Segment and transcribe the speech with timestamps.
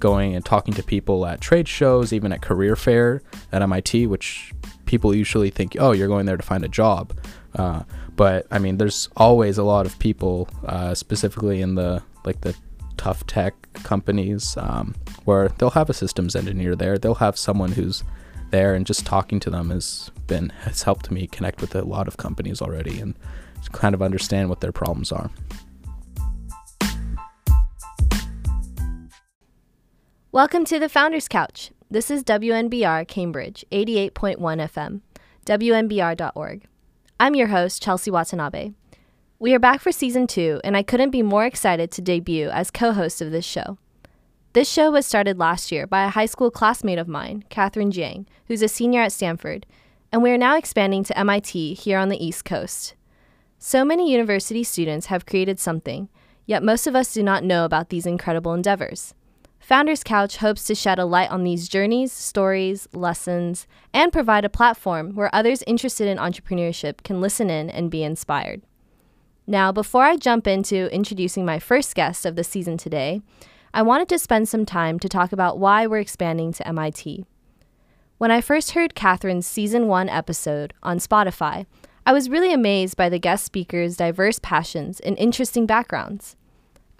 [0.00, 4.52] going and talking to people at trade shows, even at career fair at MIT, which
[4.86, 7.16] people usually think, oh, you're going there to find a job.
[7.54, 7.82] Uh,
[8.16, 12.54] but I mean, there's always a lot of people, uh, specifically in the like the
[12.96, 14.94] tough tech companies, um,
[15.24, 16.98] where they'll have a systems engineer there.
[16.98, 18.04] They'll have someone who's
[18.50, 22.08] there, and just talking to them has been has helped me connect with a lot
[22.08, 23.14] of companies already and
[23.72, 25.30] kind of understand what their problems are.
[30.32, 31.72] Welcome to the Founders Couch.
[31.90, 35.00] This is WMBR Cambridge 88.1 FM,
[35.44, 36.66] WMBR.org.
[37.18, 38.70] I'm your host, Chelsea Watanabe.
[39.40, 42.70] We are back for season two, and I couldn't be more excited to debut as
[42.70, 43.76] co host of this show.
[44.52, 48.24] This show was started last year by a high school classmate of mine, Catherine Jiang,
[48.46, 49.66] who's a senior at Stanford,
[50.12, 52.94] and we are now expanding to MIT here on the East Coast.
[53.58, 56.08] So many university students have created something,
[56.46, 59.12] yet most of us do not know about these incredible endeavors.
[59.60, 64.48] Founders Couch hopes to shed a light on these journeys, stories, lessons, and provide a
[64.48, 68.62] platform where others interested in entrepreneurship can listen in and be inspired.
[69.46, 73.20] Now, before I jump into introducing my first guest of the season today,
[73.72, 77.24] I wanted to spend some time to talk about why we're expanding to MIT.
[78.18, 81.66] When I first heard Catherine's season one episode on Spotify,
[82.06, 86.34] I was really amazed by the guest speakers' diverse passions and interesting backgrounds.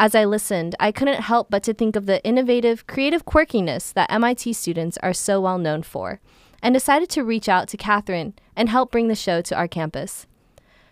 [0.01, 4.11] As I listened, I couldn't help but to think of the innovative, creative quirkiness that
[4.11, 6.20] MIT students are so well known for,
[6.62, 10.27] and decided to reach out to Catherine and help bring the show to our campus.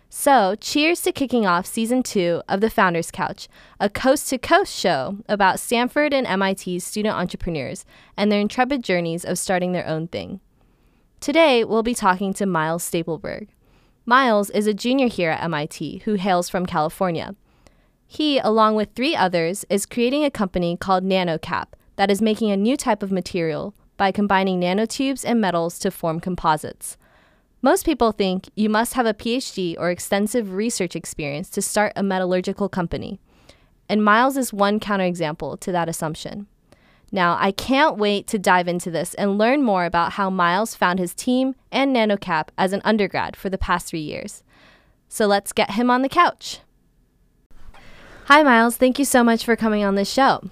[0.09, 3.47] So, cheers to kicking off season two of The Founders Couch,
[3.79, 9.25] a coast to coast show about Stanford and MIT's student entrepreneurs and their intrepid journeys
[9.25, 10.39] of starting their own thing.
[11.19, 13.47] Today, we'll be talking to Miles Stapelberg.
[14.05, 17.33] Miles is a junior here at MIT who hails from California.
[18.11, 22.57] He, along with three others, is creating a company called NanoCap that is making a
[22.57, 26.97] new type of material by combining nanotubes and metals to form composites.
[27.61, 32.01] Most people think you must have a PhD or extensive research experience to start a
[32.01, 33.19] metallurgical company.
[33.87, 36.47] And Miles is one counterexample to that assumption.
[37.11, 40.97] Now, I can't wait to dive into this and learn more about how Miles found
[40.97, 44.41] his team and NanoCap as an undergrad for the past three years.
[45.09, 46.61] So let's get him on the couch.
[48.29, 48.77] Hi, Miles.
[48.77, 50.43] Thank you so much for coming on this show.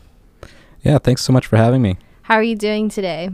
[0.82, 1.98] Yeah, thanks so much for having me.
[2.24, 3.30] How are you doing today?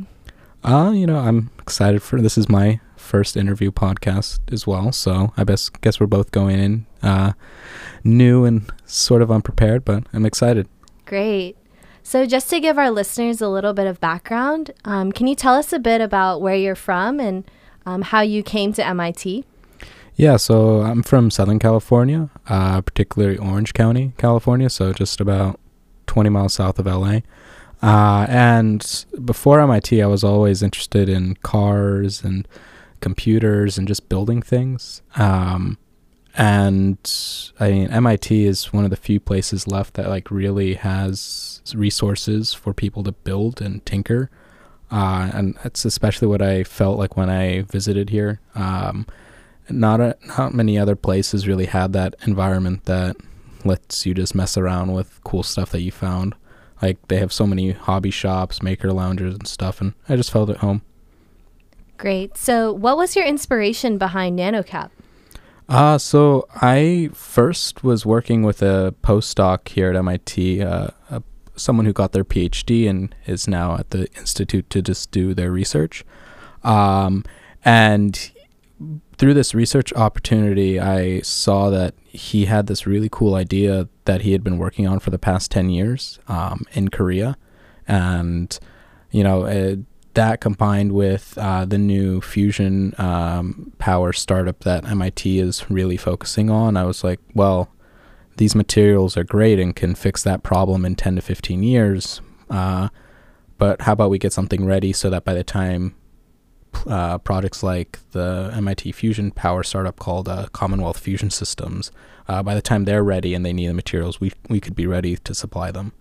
[0.65, 5.31] Uh, you know, I'm excited for this is my first interview podcast as well, so
[5.37, 7.31] I best guess we're both going in uh,
[8.03, 10.67] new and sort of unprepared, but I'm excited.
[11.05, 11.55] Great.
[12.03, 15.53] So, just to give our listeners a little bit of background, um, can you tell
[15.55, 17.49] us a bit about where you're from and
[17.85, 19.45] um, how you came to MIT?
[20.15, 25.59] Yeah, so I'm from Southern California, uh, particularly Orange County, California, so just about
[26.05, 27.19] 20 miles south of LA.
[27.81, 32.47] Uh, and before MIT, I was always interested in cars and
[33.01, 35.01] computers and just building things.
[35.15, 35.77] Um,
[36.35, 36.97] and
[37.59, 42.53] I mean, MIT is one of the few places left that like really has resources
[42.53, 44.29] for people to build and tinker.
[44.91, 48.39] Uh, and that's especially what I felt like when I visited here.
[48.55, 49.07] Um,
[49.69, 53.15] not a, not many other places really had that environment that
[53.65, 56.35] lets you just mess around with cool stuff that you found.
[56.81, 60.49] Like they have so many hobby shops, maker loungers and stuff and I just felt
[60.49, 60.81] at home.
[61.97, 62.35] Great.
[62.35, 64.89] So, what was your inspiration behind NanoCap?
[65.69, 70.89] Uh, so I first was working with a postdoc here at MIT, uh,
[71.55, 75.51] someone who got their PhD and is now at the institute to just do their
[75.51, 76.03] research.
[76.63, 77.23] Um,
[77.63, 78.31] and
[79.17, 84.31] through this research opportunity, I saw that he had this really cool idea that he
[84.31, 87.37] had been working on for the past 10 years um, in Korea.
[87.87, 88.57] And,
[89.11, 89.79] you know, it,
[90.13, 96.49] that combined with uh, the new fusion um, power startup that MIT is really focusing
[96.49, 97.69] on, I was like, well,
[98.37, 102.21] these materials are great and can fix that problem in 10 to 15 years.
[102.49, 102.89] Uh,
[103.57, 105.95] but how about we get something ready so that by the time
[106.87, 111.91] uh, projects like the MIT Fusion Power startup called uh, Commonwealth Fusion Systems.
[112.27, 114.87] Uh, by the time they're ready and they need the materials, we we could be
[114.87, 115.93] ready to supply them.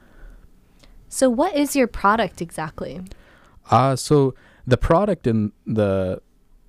[1.09, 3.03] So, what is your product exactly?
[3.71, 4.35] Uh, so
[4.67, 6.23] the product in the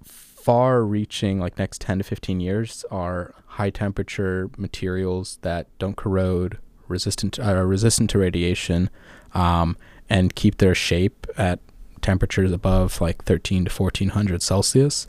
[0.03, 6.57] far-reaching, like next ten to fifteen years, are high-temperature materials that don't corrode,
[6.87, 8.89] resistant uh, resistant to radiation,
[9.33, 9.77] um,
[10.09, 11.59] and keep their shape at
[12.03, 15.07] temperatures above like 13 to 1400 Celsius.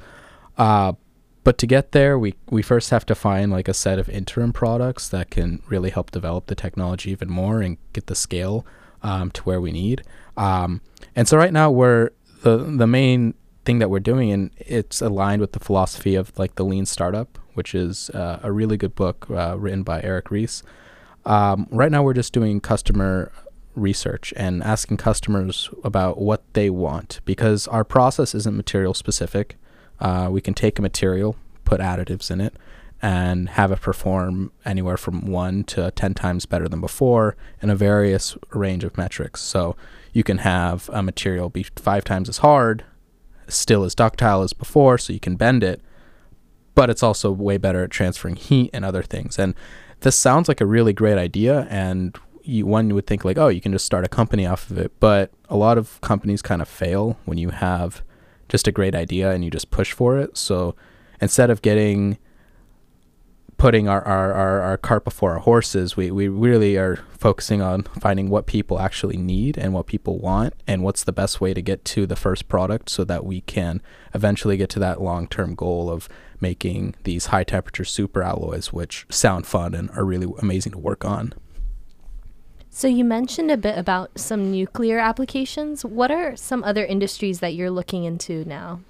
[0.56, 0.94] Uh,
[1.42, 4.52] but to get there, we, we first have to find like a set of interim
[4.52, 8.64] products that can really help develop the technology even more and get the scale
[9.02, 10.02] um, to where we need.
[10.38, 10.80] Um,
[11.14, 12.10] and so right now we're
[12.42, 16.54] the the main thing that we're doing, and it's aligned with the philosophy of like
[16.56, 20.62] the lean startup, which is uh, a really good book uh, written by Eric Ries.
[21.26, 23.32] Um, right now, we're just doing customer
[23.74, 29.56] research and asking customers about what they want because our process isn't material specific.
[30.00, 32.54] Uh, we can take a material, put additives in it,
[33.02, 37.76] and have it perform anywhere from one to 10 times better than before in a
[37.76, 39.42] various range of metrics.
[39.42, 39.76] So
[40.12, 42.84] you can have a material be five times as hard,
[43.48, 45.80] still as ductile as before, so you can bend it,
[46.74, 49.38] but it's also way better at transferring heat and other things.
[49.38, 49.54] And
[50.00, 53.60] this sounds like a really great idea, and you, one would think like, oh, you
[53.60, 54.92] can just start a company off of it.
[55.00, 58.02] But a lot of companies kind of fail when you have
[58.48, 60.36] just a great idea and you just push for it.
[60.36, 60.76] So
[61.20, 62.18] instead of getting
[63.56, 67.84] putting our, our, our, our, cart before our horses, we, we really are focusing on
[68.00, 71.62] finding what people actually need and what people want and what's the best way to
[71.62, 73.80] get to the first product so that we can
[74.12, 76.08] eventually get to that long term goal of
[76.40, 81.04] making these high temperature super alloys, which sound fun and are really amazing to work
[81.04, 81.32] on.
[82.76, 85.84] So, you mentioned a bit about some nuclear applications.
[85.84, 88.80] What are some other industries that you're looking into now?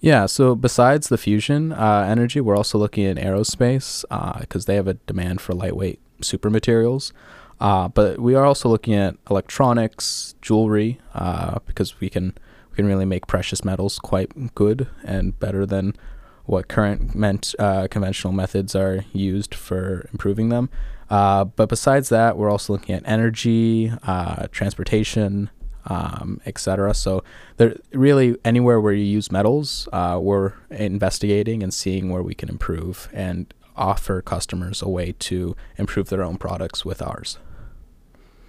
[0.00, 4.02] Yeah, so besides the fusion uh, energy, we're also looking at aerospace
[4.40, 7.12] because uh, they have a demand for lightweight super materials.
[7.60, 12.32] Uh, but we are also looking at electronics, jewelry, uh, because we can
[12.70, 15.94] we can really make precious metals quite good and better than
[16.46, 20.70] what current meant, uh, conventional methods are used for improving them.
[21.10, 25.50] Uh, but besides that, we're also looking at energy, uh, transportation,
[25.86, 26.94] um, etc.
[26.94, 27.22] So
[27.56, 32.48] there really anywhere where you use metals, uh, we're investigating and seeing where we can
[32.48, 37.38] improve and offer customers a way to improve their own products with ours.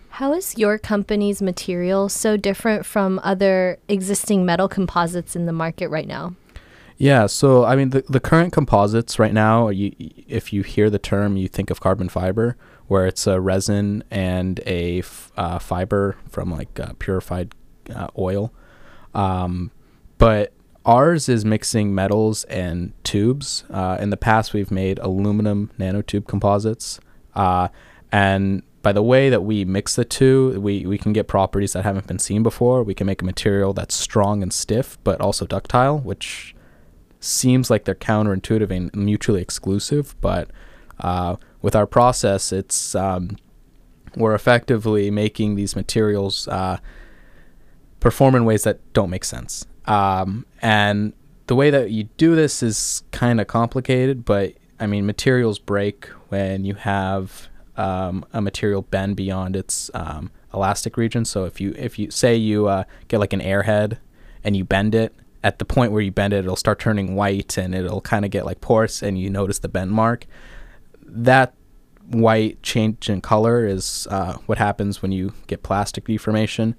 [0.10, 5.90] How is your company's material so different from other existing metal composites in the market
[5.90, 6.36] right now?
[6.98, 9.94] Yeah, so I mean, the, the current composites right now, you,
[10.28, 12.56] if you hear the term, you think of carbon fiber,
[12.88, 17.54] where it's a resin and a f- uh, fiber from like uh, purified
[17.94, 18.54] uh, oil.
[19.14, 19.72] Um,
[20.18, 20.54] but
[20.86, 23.66] ours is mixing metals and tubes.
[23.70, 27.00] Uh, in the past, we've made aluminum nanotube composites.
[27.34, 27.68] Uh,
[28.12, 31.84] and by the way that we mix the two, we, we can get properties that
[31.84, 32.84] haven't been seen before.
[32.84, 36.55] We can make a material that's strong and stiff, but also ductile, which
[37.26, 40.50] seems like they're counterintuitive and mutually exclusive, but
[41.00, 43.38] uh, with our process, it's um,
[44.16, 46.78] we're effectively making these materials uh,
[48.00, 49.66] perform in ways that don't make sense.
[49.86, 51.14] Um, and
[51.48, 56.06] the way that you do this is kind of complicated, but I mean, materials break
[56.30, 61.26] when you have um, a material bend beyond its um, elastic region.
[61.26, 63.98] So if you if you say you uh, get like an airhead
[64.44, 65.14] and you bend it,
[65.46, 68.32] at the point where you bend it, it'll start turning white and it'll kind of
[68.32, 70.26] get like porous and you notice the bend mark.
[71.04, 71.54] That
[72.08, 76.76] white change in color is uh, what happens when you get plastic deformation.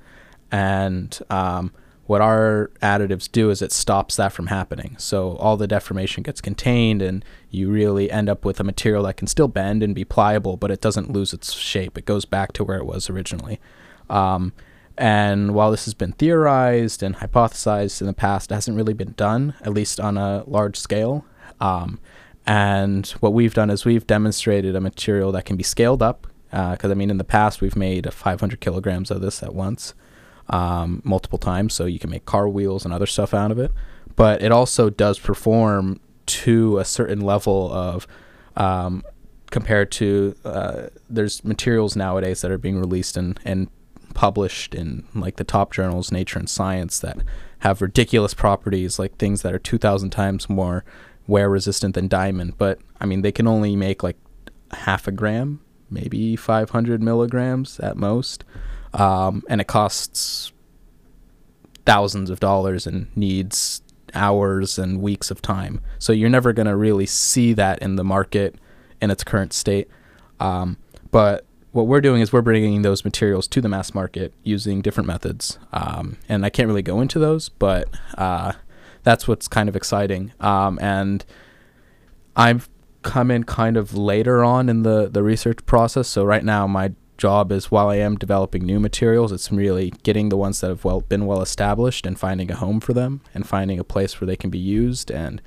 [0.50, 1.72] And um,
[2.06, 4.96] what our additives do is it stops that from happening.
[4.98, 9.16] So all the deformation gets contained and you really end up with a material that
[9.16, 11.96] can still bend and be pliable, but it doesn't lose its shape.
[11.96, 13.60] It goes back to where it was originally.
[14.10, 14.52] Um,
[14.98, 19.12] and while this has been theorized and hypothesized in the past, it hasn't really been
[19.12, 21.24] done, at least on a large scale.
[21.60, 22.00] Um,
[22.46, 26.26] and what we've done is we've demonstrated a material that can be scaled up.
[26.50, 29.94] Because, uh, I mean, in the past, we've made 500 kilograms of this at once,
[30.48, 31.74] um, multiple times.
[31.74, 33.72] So you can make car wheels and other stuff out of it.
[34.14, 38.06] But it also does perform to a certain level of
[38.56, 39.02] um,
[39.50, 43.68] compared to uh, there's materials nowadays that are being released and, and
[44.16, 47.18] published in like the top journals, Nature and Science, that
[47.60, 50.84] have ridiculous properties, like things that are 2,000 times more
[51.28, 52.58] wear resistant than diamond.
[52.58, 54.16] But I mean, they can only make like
[54.72, 58.44] half a gram, maybe 500 milligrams at most.
[58.92, 60.52] Um, and it costs
[61.84, 63.82] thousands of dollars and needs
[64.14, 65.80] hours and weeks of time.
[65.98, 68.56] So you're never going to really see that in the market
[69.00, 69.88] in its current state.
[70.40, 70.78] Um,
[71.10, 71.44] but
[71.76, 75.58] what we're doing is we're bringing those materials to the mass market using different methods.
[75.74, 78.52] Um, and I can't really go into those, but uh,
[79.02, 80.32] that's what's kind of exciting.
[80.40, 81.22] Um, and
[82.34, 82.70] I've
[83.02, 86.08] come in kind of later on in the, the research process.
[86.08, 90.30] So right now, my job is while I am developing new materials, it's really getting
[90.30, 93.46] the ones that have well been well established and finding a home for them and
[93.46, 95.42] finding a place where they can be used and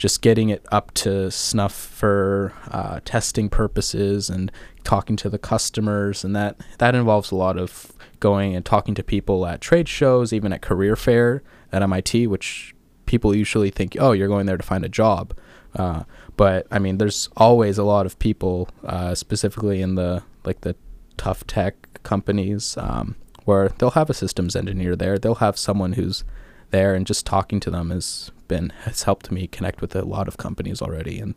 [0.00, 4.50] just getting it up to snuff for uh, testing purposes and
[4.82, 9.02] talking to the customers, and that that involves a lot of going and talking to
[9.02, 14.12] people at trade shows, even at career fair at MIT, which people usually think, oh,
[14.12, 15.36] you're going there to find a job.
[15.76, 16.04] Uh,
[16.34, 20.76] but I mean, there's always a lot of people, uh, specifically in the like the
[21.18, 25.18] tough tech companies, um, where they'll have a systems engineer there.
[25.18, 26.24] They'll have someone who's
[26.70, 30.28] there, and just talking to them has been has helped me connect with a lot
[30.28, 31.34] of companies already and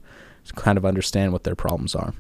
[0.55, 2.13] kind of understand what their problems are.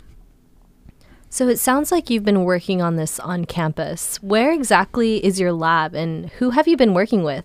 [1.29, 4.21] So it sounds like you've been working on this on campus.
[4.21, 7.43] Where exactly is your lab, and who have you been working with?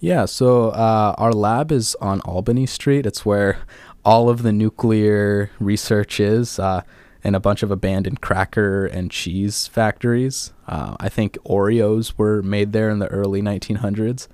[0.00, 3.04] Yeah, so uh, our lab is on Albany Street.
[3.04, 3.58] It's where
[4.02, 6.82] all of the nuclear research is uh,
[7.22, 10.54] in a bunch of abandoned cracker and cheese factories.
[10.66, 14.26] Uh, I think Oreos were made there in the early 1900s.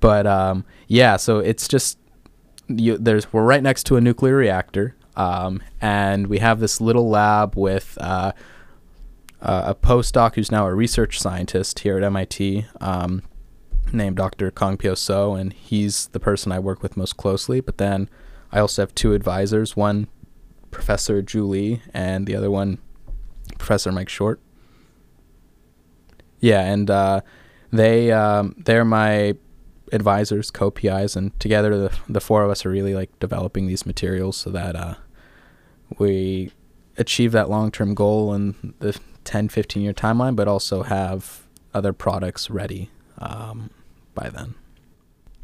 [0.00, 1.98] But um, yeah, so it's just
[2.68, 7.08] you, there's we're right next to a nuclear reactor, um, and we have this little
[7.08, 8.32] lab with uh,
[9.40, 12.66] a postdoc who's now a research scientist here at MIT.
[12.80, 13.22] Um,
[13.92, 14.50] named Dr.
[14.50, 17.60] Kang Pyo So, and he's the person I work with most closely.
[17.60, 18.08] But then
[18.52, 20.08] I also have two advisors one,
[20.70, 22.78] Professor Ju Li, and the other one,
[23.58, 24.40] Professor Mike Short.
[26.40, 27.20] Yeah, and uh,
[27.72, 29.36] they um, they're my
[29.92, 34.36] advisors, co-PIs, and together the the four of us are really like developing these materials
[34.36, 34.94] so that uh,
[35.98, 36.52] we
[36.96, 42.50] achieve that long-term goal in the 10, 15 year timeline, but also have other products
[42.50, 43.70] ready um,
[44.14, 44.54] by then.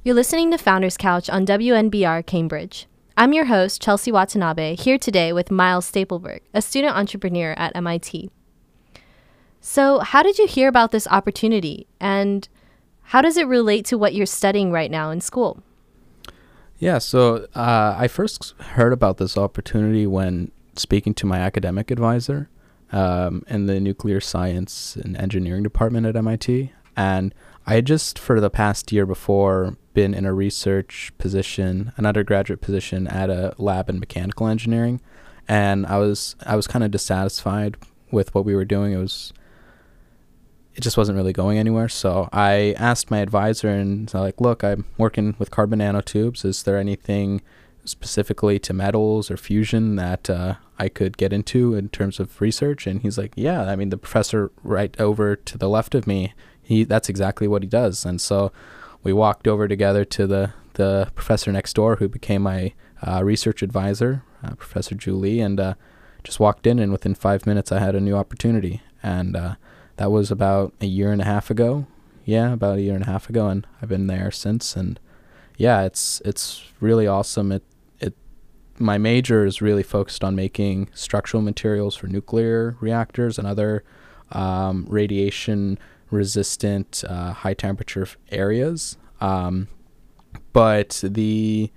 [0.05, 2.87] You're listening to Founders Couch on WMBR Cambridge.
[3.17, 8.31] I'm your host, Chelsea Watanabe, here today with Miles Stapelberg, a student entrepreneur at MIT.
[9.61, 12.49] So, how did you hear about this opportunity and
[13.07, 15.63] how does it relate to what you're studying right now in school?
[16.79, 22.51] Yeah, so uh, I first heard about this opportunity when speaking to my academic advisor
[22.93, 26.73] um, in the nuclear science and engineering department at MIT.
[26.97, 27.35] And
[27.67, 32.61] I had just for the past year before been in a research position, an undergraduate
[32.61, 35.01] position at a lab in mechanical engineering,
[35.49, 37.77] and I was I was kind of dissatisfied
[38.11, 38.93] with what we were doing.
[38.93, 39.33] It was
[40.77, 41.89] it just wasn't really going anywhere.
[41.89, 46.45] So I asked my advisor and I like, look, I'm working with carbon nanotubes.
[46.45, 47.43] Is there anything
[47.85, 52.87] specifically to metals or fusion that uh, I could get into in terms of research?
[52.87, 53.63] And he's like, yeah.
[53.63, 56.35] I mean, the professor right over to the left of me
[56.67, 58.05] he that's exactly what he does.
[58.05, 58.53] And so
[59.03, 62.75] we walked over together to the the professor next door who became my
[63.07, 65.75] uh, research advisor, uh, Professor Ju Li, and uh,
[66.25, 66.79] just walked in.
[66.79, 69.55] And within five minutes, I had a new opportunity, and uh,
[69.97, 71.87] that was about a year and a half ago.
[72.25, 74.77] Yeah, about a year and a half ago, and I've been there since.
[74.77, 74.99] And
[75.57, 77.53] yeah, it's it's really awesome.
[77.53, 77.63] It
[78.01, 78.15] it
[78.79, 83.85] my major is really focused on making structural materials for nuclear reactors and other
[84.33, 85.79] um, radiation
[86.11, 88.97] resistant uh, high temperature areas.
[89.21, 89.69] Um,
[90.53, 91.71] but the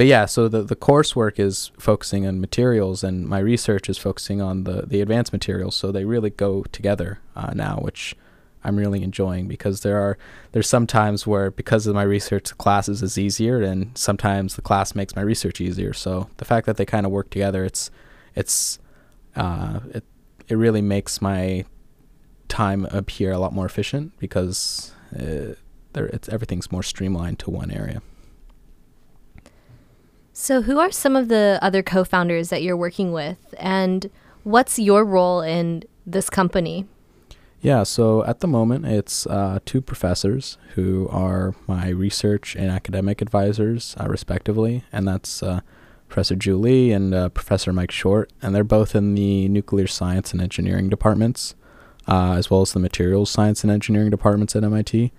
[0.00, 4.40] but yeah, so the the coursework is focusing on materials, and my research is focusing
[4.40, 5.76] on the the advanced materials.
[5.76, 8.16] So they really go together uh, now, which
[8.64, 10.16] I'm really enjoying because there are
[10.52, 14.62] there's some times where because of my research the classes is easier, and sometimes the
[14.62, 15.92] class makes my research easier.
[15.92, 17.90] So the fact that they kind of work together, it's
[18.34, 18.78] it's
[19.36, 20.04] uh, it
[20.48, 21.66] it really makes my
[22.48, 25.56] time up here a lot more efficient because uh,
[25.92, 28.00] there it's everything's more streamlined to one area.
[30.40, 34.08] So, who are some of the other co-founders that you're working with, and
[34.42, 36.86] what's your role in this company?
[37.60, 43.20] Yeah, so at the moment, it's uh, two professors who are my research and academic
[43.20, 45.60] advisors, uh, respectively, and that's uh,
[46.08, 50.32] Professor Ju Li and uh, Professor Mike Short, and they're both in the nuclear science
[50.32, 51.54] and engineering departments
[52.08, 55.12] uh, as well as the materials science and engineering departments at MIT.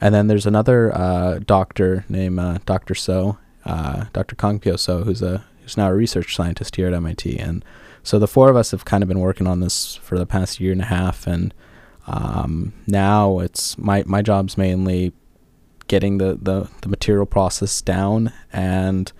[0.00, 2.94] And then there's another uh, doctor named Dr.
[2.94, 4.36] So, uh, Dr.
[4.36, 7.38] Kang Pyo So, who's a who's now a research scientist here at MIT.
[7.38, 7.64] And
[8.02, 10.60] so the four of us have kind of been working on this for the past
[10.60, 11.26] year and a half.
[11.26, 11.54] And
[12.06, 15.12] um, now it's my my job's mainly
[15.88, 19.12] getting the, the, the material process down and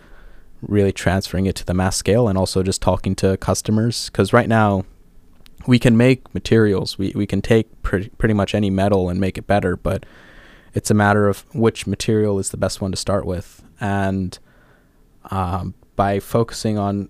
[0.62, 4.48] really transferring it to the mass scale and also just talking to customers because right
[4.48, 4.84] now
[5.66, 6.98] we can make materials.
[6.98, 10.04] We we can take pretty pretty much any metal and make it better, but
[10.74, 13.62] it's a matter of which material is the best one to start with.
[13.80, 14.38] And
[15.30, 17.08] um, by focusing on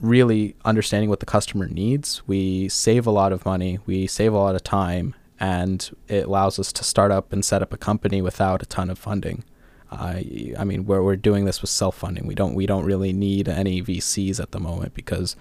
[0.00, 4.38] really understanding what the customer needs, we save a lot of money, we save a
[4.38, 8.20] lot of time, and it allows us to start up and set up a company
[8.20, 9.44] without a ton of funding.
[9.90, 12.26] I I mean, we're we're doing this with self funding.
[12.26, 15.34] We don't we don't really need any VCs at the moment because,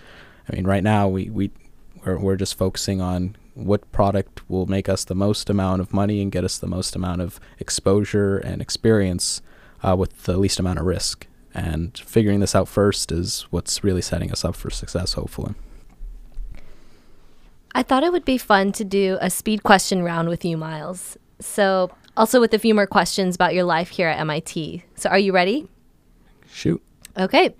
[0.49, 1.51] I mean, right now we we
[2.07, 6.21] we're, we're just focusing on what product will make us the most amount of money
[6.21, 9.41] and get us the most amount of exposure and experience
[9.83, 11.27] uh, with the least amount of risk.
[11.53, 15.55] And figuring this out first is what's really setting us up for success, hopefully.
[17.73, 21.17] I thought it would be fun to do a speed question round with you, Miles.
[21.39, 24.83] So, also with a few more questions about your life here at MIT.
[24.95, 25.67] So, are you ready?
[26.51, 26.81] Shoot.
[27.17, 27.55] Okay.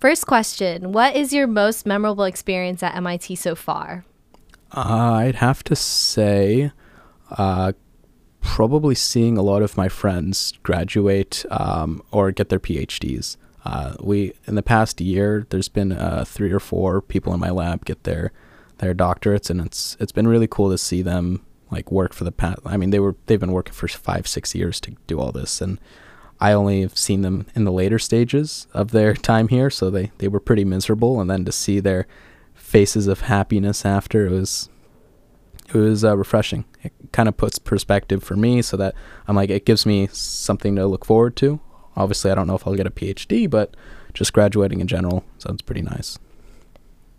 [0.00, 4.06] First question What is your most memorable experience at MIT so far?
[4.72, 6.72] Uh, I'd have to say,
[7.30, 7.72] uh,
[8.40, 13.36] probably seeing a lot of my friends graduate um, or get their PhDs.
[13.64, 17.50] Uh, we in the past year, there's been uh, three or four people in my
[17.50, 18.32] lab get their
[18.78, 22.32] their doctorates, and it's it's been really cool to see them like work for the
[22.32, 22.60] past.
[22.64, 25.60] I mean, they were they've been working for five six years to do all this,
[25.60, 25.78] and
[26.40, 30.10] I only have seen them in the later stages of their time here, so they
[30.18, 32.06] they were pretty miserable, and then to see their
[32.54, 34.68] faces of happiness after it was
[35.68, 36.64] it was uh, refreshing.
[36.82, 38.94] It kind of puts perspective for me, so that
[39.28, 41.60] I'm like it gives me something to look forward to.
[41.96, 43.76] Obviously, I don't know if I'll get a PhD, but
[44.14, 46.18] just graduating in general sounds pretty nice.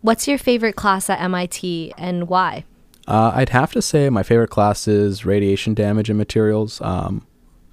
[0.02, 2.66] What's your favorite class at MIT and why?
[3.08, 7.26] Uh, I'd have to say my favorite class is radiation damage and materials, um,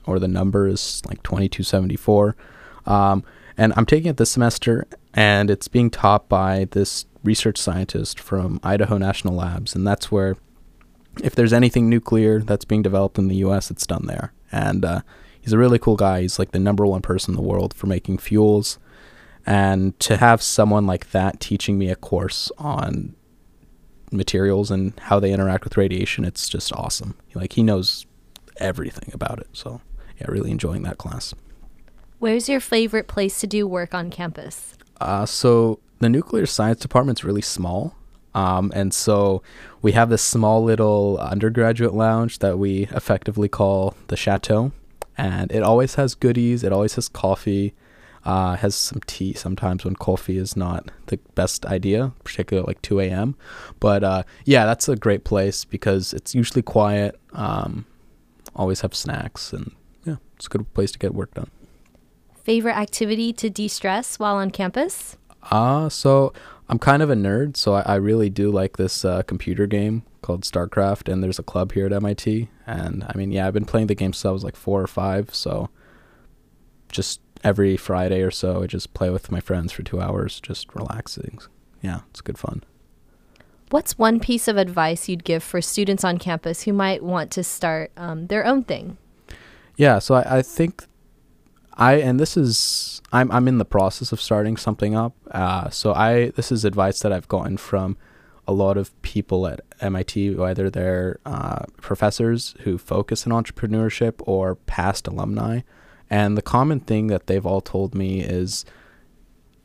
[0.09, 2.35] or the number is like 2274.
[2.87, 3.23] Um,
[3.57, 8.61] and I'm taking it this semester, and it's being taught by this research scientist from
[8.63, 10.37] Idaho National Labs, and that's where,
[11.23, 14.33] if there's anything nuclear that's being developed in the U.S., it's done there.
[14.51, 15.01] And uh,
[15.41, 16.23] he's a really cool guy.
[16.23, 18.79] He's like the number one person in the world for making fuels,
[19.45, 23.15] and to have someone like that teaching me a course on
[24.11, 27.15] materials and how they interact with radiation, it's just awesome.
[27.35, 28.07] Like he knows
[28.59, 29.49] everything about it.
[29.53, 29.81] So
[30.21, 31.35] yeah, really enjoying that class.
[32.19, 34.75] Where's your favorite place to do work on campus?
[35.01, 37.95] Uh, so the nuclear science department's really small.
[38.35, 39.43] Um, and so
[39.83, 44.73] we have this small little undergraduate lounge that we effectively call the chateau.
[45.17, 47.75] And it always has goodies, it always has coffee,
[48.25, 52.83] uh, has some tea sometimes when coffee is not the best idea, particularly at like
[52.83, 53.37] 2 a.m.
[53.81, 57.87] But uh, yeah, that's a great place because it's usually quiet, um,
[58.55, 59.73] always have snacks, and
[60.05, 61.51] yeah, it's a good place to get work done.
[62.43, 65.17] Favorite activity to de stress while on campus?
[65.51, 66.33] Uh, so
[66.69, 70.03] I'm kind of a nerd, so I, I really do like this uh, computer game
[70.23, 72.49] called StarCraft, and there's a club here at MIT.
[72.67, 74.87] And I mean, yeah, I've been playing the game since I was like four or
[74.87, 75.71] five, so
[76.91, 80.75] just every Friday or so, I just play with my friends for two hours, just
[80.75, 81.39] relaxing.
[81.83, 82.65] Yeah, it's good fun.
[83.71, 87.45] What's one piece of advice you'd give for students on campus who might want to
[87.45, 88.97] start um, their own thing?
[89.79, 90.85] Yeah, so I, I think
[91.75, 95.15] I and this is I'm I'm in the process of starting something up.
[95.31, 97.97] Uh, so I this is advice that I've gotten from
[98.49, 104.57] a lot of people at MIT, whether they're uh, professors who focus in entrepreneurship or
[104.57, 105.61] past alumni.
[106.11, 108.65] And the common thing that they've all told me is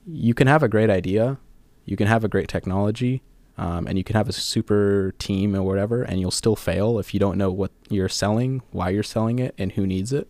[0.05, 1.39] you can have a great idea,
[1.85, 3.23] you can have a great technology,
[3.57, 7.13] um, and you can have a super team or whatever, and you'll still fail if
[7.13, 10.27] you don't know what you're selling, why you're selling it, and who needs it.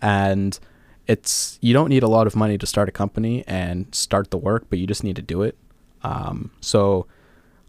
[0.00, 0.58] And
[1.06, 4.38] it's you don't need a lot of money to start a company and start the
[4.38, 5.56] work, but you just need to do it.
[6.02, 7.06] Um, so,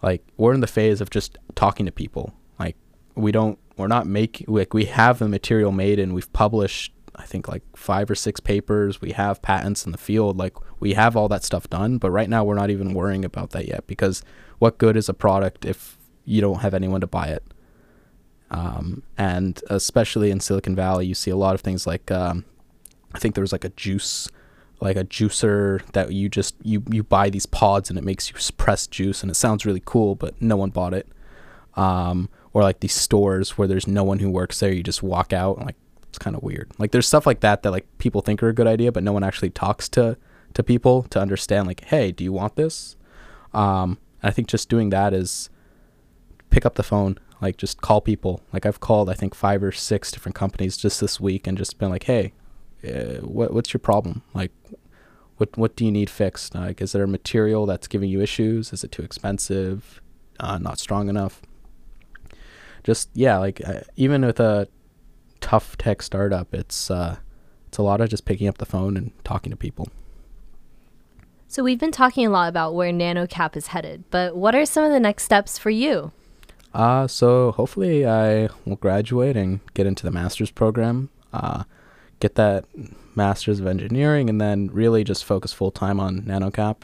[0.02, 2.34] like, we're in the phase of just talking to people.
[2.60, 2.76] Like,
[3.16, 7.26] we don't, we're not making like we have the material made and we've published I
[7.26, 9.02] think like five or six papers.
[9.02, 10.38] We have patents in the field.
[10.38, 13.52] Like we have all that stuff done, but right now we're not even worrying about
[13.52, 14.24] that yet because
[14.60, 17.44] what good is a product if you don't have anyone to buy it?
[18.50, 22.46] Um, and especially in Silicon Valley, you see a lot of things like um,
[23.14, 24.28] I think there was like a juice,
[24.80, 28.36] like a juicer that you just you you buy these pods and it makes you
[28.58, 31.08] press juice and it sounds really cool, but no one bought it.
[31.76, 35.34] Um, or like these stores where there's no one who works there, you just walk
[35.34, 35.76] out and like
[36.14, 36.70] it's kind of weird.
[36.78, 39.12] Like there's stuff like that that like people think are a good idea, but no
[39.12, 40.16] one actually talks to
[40.54, 42.96] to people to understand like, hey, do you want this?
[43.52, 45.50] Um, I think just doing that is
[46.52, 48.44] pick up the phone, like just call people.
[48.54, 51.80] Like I've called I think five or six different companies just this week and just
[51.80, 52.34] been like, hey,
[52.88, 54.22] uh, what what's your problem?
[54.36, 54.52] Like,
[55.38, 56.54] what what do you need fixed?
[56.54, 58.72] Like, is there a material that's giving you issues?
[58.72, 60.00] Is it too expensive?
[60.40, 61.42] Uh, not strong enough?
[62.84, 64.68] Just yeah, like uh, even with a
[65.44, 67.18] tough tech startup, it's uh,
[67.68, 69.90] it's a lot of just picking up the phone and talking to people.
[71.48, 74.84] So we've been talking a lot about where NanoCap is headed, but what are some
[74.86, 76.12] of the next steps for you?
[76.74, 81.10] Uh, so hopefully I will graduate and get into the master's program.
[81.32, 81.66] Uh,
[82.20, 82.66] get that
[83.16, 86.84] master's of engineering, and then really just focus full time on NanoCap.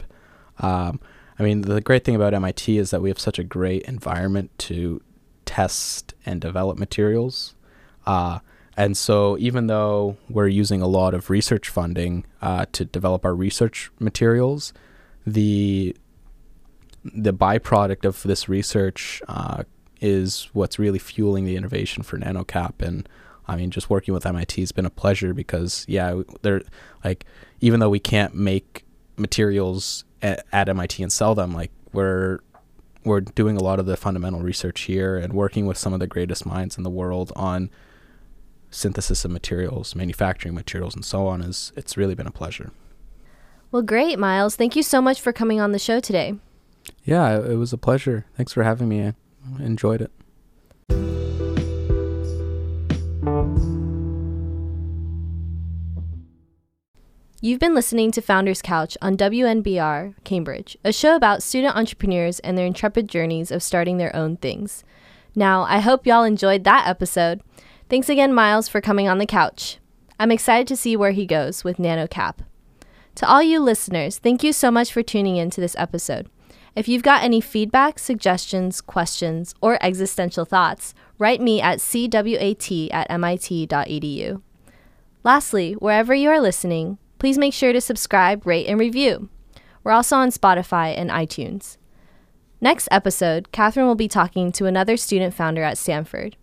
[0.58, 1.00] Um,
[1.38, 4.50] I mean, the great thing about MIT is that we have such a great environment
[4.58, 5.00] to
[5.46, 7.54] test and develop materials.
[8.06, 8.40] Uh,
[8.80, 13.34] and so, even though we're using a lot of research funding uh, to develop our
[13.34, 14.72] research materials,
[15.26, 15.94] the
[17.04, 19.64] the byproduct of this research uh,
[20.00, 22.80] is what's really fueling the innovation for NanoCap.
[22.80, 23.06] And
[23.46, 26.62] I mean, just working with MIT has been a pleasure because, yeah, they're
[27.04, 27.26] like,
[27.60, 28.86] even though we can't make
[29.18, 32.38] materials at, at MIT and sell them, like we're
[33.04, 36.06] we're doing a lot of the fundamental research here and working with some of the
[36.06, 37.68] greatest minds in the world on
[38.70, 41.42] synthesis of materials, manufacturing materials, and so on.
[41.42, 42.70] Is it's really been a pleasure.
[43.72, 44.56] Well, great, Miles.
[44.56, 46.34] Thank you so much for coming on the show today.
[47.04, 48.26] Yeah, it was a pleasure.
[48.36, 49.02] Thanks for having me.
[49.02, 49.14] I
[49.60, 50.10] enjoyed it.
[57.42, 62.58] You've been listening to Founders Couch on WMBR Cambridge, a show about student entrepreneurs and
[62.58, 64.84] their intrepid journeys of starting their own things.
[65.34, 67.40] Now, I hope y'all enjoyed that episode.
[67.90, 69.78] Thanks again, Miles, for coming on the couch.
[70.20, 72.36] I'm excited to see where he goes with NanoCap.
[73.16, 76.30] To all you listeners, thank you so much for tuning in to this episode.
[76.76, 83.10] If you've got any feedback, suggestions, questions, or existential thoughts, write me at cwat at
[83.10, 84.42] mit.edu.
[85.24, 89.28] Lastly, wherever you are listening, please make sure to subscribe, rate, and review.
[89.82, 91.76] We're also on Spotify and iTunes.
[92.60, 96.36] Next episode, Catherine will be talking to another student founder at Stanford.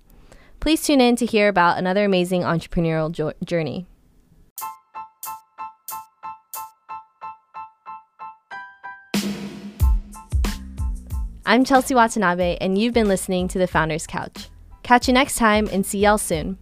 [0.60, 3.86] Please tune in to hear about another amazing entrepreneurial jo- journey.
[11.46, 14.50] I'm Chelsea Watanabe, and you've been listening to The Founders Couch.
[14.84, 16.58] Catch you next time and see y'all soon.